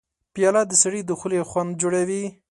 [0.33, 2.23] پیاله د سړي د خولې خوند جوړوي.